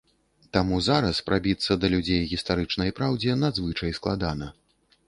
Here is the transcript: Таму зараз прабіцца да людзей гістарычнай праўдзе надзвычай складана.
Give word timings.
Таму 0.55 0.79
зараз 0.87 1.19
прабіцца 1.27 1.77
да 1.83 1.91
людзей 1.97 2.27
гістарычнай 2.33 2.89
праўдзе 3.03 3.39
надзвычай 3.47 3.99
складана. 4.01 4.55